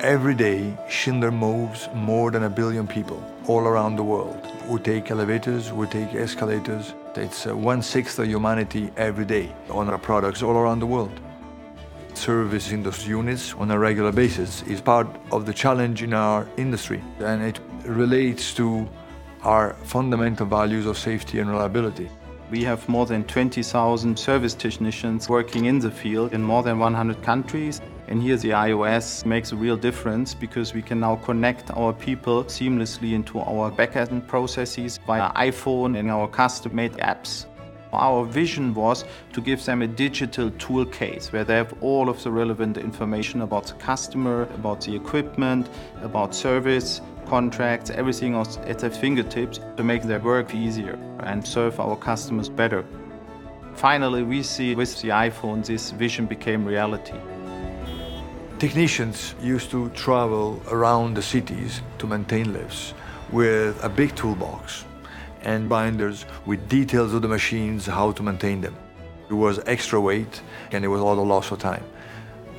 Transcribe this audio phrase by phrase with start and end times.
[0.00, 4.36] Every day, Schindler moves more than a billion people all around the world.
[4.68, 6.92] We take elevators, we take escalators.
[7.14, 11.18] It's uh, one sixth of humanity every day on our products all around the world.
[12.12, 17.02] Servicing those units on a regular basis is part of the challenge in our industry,
[17.20, 18.86] and it relates to
[19.44, 22.10] our fundamental values of safety and reliability.
[22.48, 27.20] We have more than 20,000 service technicians working in the field in more than 100
[27.20, 27.80] countries.
[28.06, 32.44] And here the iOS makes a real difference because we can now connect our people
[32.44, 37.46] seamlessly into our backend processes via iPhone and our custom-made apps.
[37.92, 42.22] Our vision was to give them a digital tool case where they have all of
[42.22, 45.68] the relevant information about the customer, about the equipment,
[46.00, 51.96] about service, contracts, everything at their fingertips to make their work easier and serve our
[51.96, 52.84] customers better.
[53.74, 57.18] Finally, we see with the iPhone this vision became reality.
[58.58, 62.94] Technicians used to travel around the cities to maintain lifts
[63.30, 64.86] with a big toolbox
[65.42, 68.74] and binders with details of the machines, how to maintain them.
[69.28, 70.40] It was extra weight
[70.72, 71.84] and it was a lot of loss of time.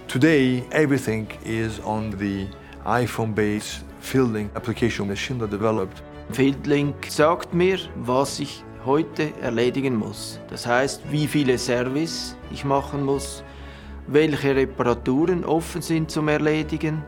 [0.08, 2.48] Today, everything is on the
[2.86, 6.02] iPhone-based Fieldlink application that Schindler developed.
[6.32, 10.40] Fieldlink sagt mir, was ich heute erledigen muss.
[10.50, 13.44] Das heißt, wie viele Service ich machen muss,
[14.08, 17.04] welche Reparaturen offen sind zum Erledigen.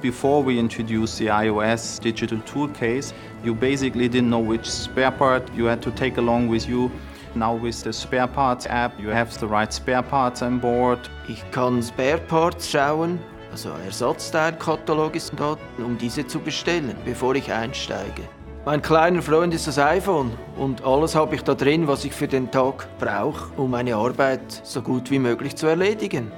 [0.00, 3.12] Before we introduced the iOS digital tool case,
[3.44, 6.90] you basically didn't know which spare part you had to take along with you.
[7.34, 10.98] Now with the spare parts app, you have the right spare parts on board.
[11.28, 13.18] Ich kann Spare Parts schauen,
[13.52, 18.22] also Ersatzteilkatalog ist da, um diese zu bestellen, bevor ich einsteige.
[18.64, 22.28] Mein kleiner Freund ist das iPhone und alles habe ich da drin, was ich für
[22.28, 26.32] den Tag brauche, um meine Arbeit so gut wie möglich zu erledigen.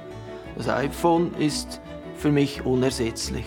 [0.57, 1.79] Das iPhone ist
[2.17, 3.45] für mich unersetzlich.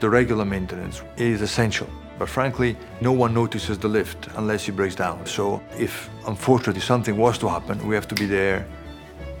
[0.00, 1.88] The regular maintenance is essential.
[2.18, 5.18] But frankly, no one notices the lift unless it breaks down.
[5.24, 8.64] So if unfortunately something was to happen, we have to be there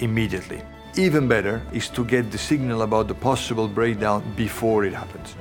[0.00, 0.60] immediately.
[0.96, 5.34] Even better is to get the signal about the possible breakdown before it happens.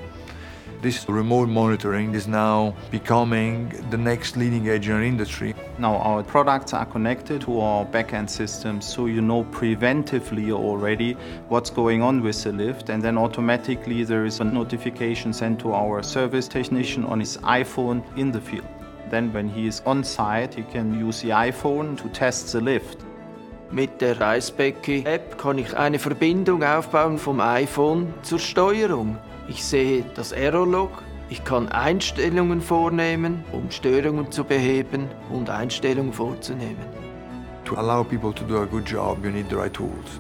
[0.81, 5.53] This remote monitoring is now becoming the next leading edge in our industry.
[5.78, 11.14] Now our products are connected to our backend systems so you know preventively already
[11.50, 15.72] what's going on with the lift and then automatically there is a notification sent to
[15.72, 18.68] our service technician on his iPhone in the field.
[19.12, 23.06] Then when he is on site, he can use the iPhone to test the lift.
[23.73, 29.17] Mit der Eisbecki-App kann ich eine Verbindung aufbauen vom iPhone zur Steuerung.
[29.47, 30.91] Ich sehe das Errorlog,
[31.28, 36.85] ich kann Einstellungen vornehmen, um Störungen zu beheben und Einstellungen vorzunehmen.
[37.66, 40.19] To allow people to do a good job, you need the right tools.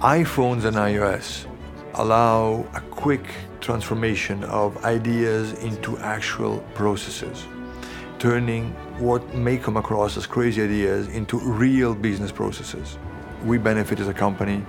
[0.00, 1.46] iPhones and iOS
[1.94, 3.28] allow a quick
[3.60, 7.46] transformation of ideas into actual processes,
[8.22, 12.96] turning what may come across as crazy ideas into real business processes.
[13.44, 14.64] We benefit as a company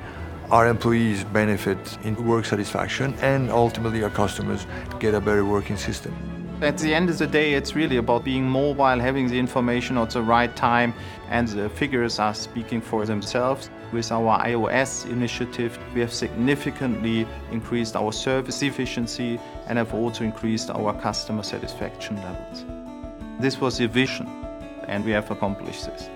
[0.49, 4.65] our employees benefit in work satisfaction and ultimately our customers
[4.99, 6.13] get a better working system.
[6.63, 10.09] At the end of the day, it's really about being mobile, having the information at
[10.09, 10.91] the right time,
[11.29, 13.69] and the figures are speaking for themselves.
[13.91, 20.71] With our iOS initiative, we have significantly increased our service efficiency and have also increased
[20.71, 22.82] our customer satisfaction levels.
[23.43, 24.25] This was the vision,
[24.87, 26.09] and we have accomplished this.